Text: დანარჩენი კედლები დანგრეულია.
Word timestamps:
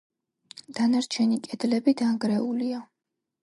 დანარჩენი 0.79 1.39
კედლები 1.49 1.95
დანგრეულია. 2.03 2.85